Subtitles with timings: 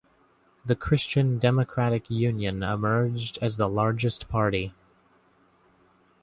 [0.65, 4.73] The Christian Democratic Union emerged as the largest party.